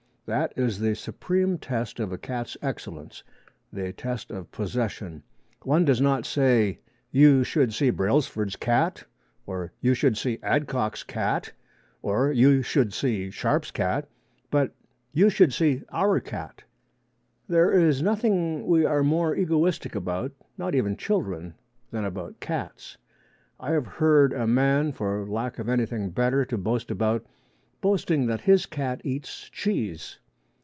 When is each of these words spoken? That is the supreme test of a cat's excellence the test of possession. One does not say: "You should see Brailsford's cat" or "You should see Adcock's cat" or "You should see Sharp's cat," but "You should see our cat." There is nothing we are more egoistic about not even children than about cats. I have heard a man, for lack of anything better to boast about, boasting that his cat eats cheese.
That 0.27 0.53
is 0.55 0.79
the 0.79 0.95
supreme 0.95 1.57
test 1.57 1.99
of 1.99 2.13
a 2.13 2.17
cat's 2.17 2.55
excellence 2.61 3.21
the 3.73 3.91
test 3.91 4.31
of 4.31 4.49
possession. 4.49 5.23
One 5.63 5.83
does 5.83 5.99
not 5.99 6.25
say: 6.25 6.79
"You 7.11 7.43
should 7.43 7.73
see 7.73 7.89
Brailsford's 7.89 8.55
cat" 8.55 9.03
or 9.45 9.73
"You 9.81 9.93
should 9.93 10.15
see 10.17 10.39
Adcock's 10.41 11.03
cat" 11.03 11.51
or 12.01 12.31
"You 12.31 12.61
should 12.61 12.93
see 12.93 13.29
Sharp's 13.29 13.71
cat," 13.71 14.07
but 14.49 14.73
"You 15.11 15.29
should 15.29 15.51
see 15.51 15.83
our 15.91 16.21
cat." 16.21 16.63
There 17.49 17.69
is 17.73 18.01
nothing 18.01 18.65
we 18.67 18.85
are 18.85 19.03
more 19.03 19.35
egoistic 19.35 19.95
about 19.95 20.31
not 20.57 20.75
even 20.75 20.95
children 20.95 21.55
than 21.91 22.05
about 22.05 22.39
cats. 22.39 22.97
I 23.59 23.71
have 23.71 23.85
heard 23.97 24.31
a 24.31 24.47
man, 24.47 24.93
for 24.93 25.27
lack 25.27 25.59
of 25.59 25.67
anything 25.67 26.09
better 26.11 26.45
to 26.45 26.57
boast 26.57 26.89
about, 26.89 27.25
boasting 27.81 28.27
that 28.27 28.41
his 28.41 28.65
cat 28.67 29.01
eats 29.03 29.49
cheese. 29.49 30.19